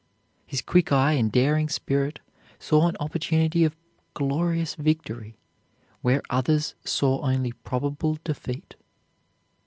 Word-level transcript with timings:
His 0.47 0.63
quick 0.63 0.91
eye 0.91 1.11
and 1.11 1.31
daring 1.31 1.69
spirit 1.69 2.21
saw 2.57 2.87
an 2.87 2.97
opportunity 2.99 3.63
of 3.63 3.75
glorious 4.15 4.73
victory 4.73 5.37
where 6.01 6.23
others 6.27 6.73
saw 6.83 7.21
only 7.21 7.51
probable 7.51 8.17
defeat. 8.23 8.73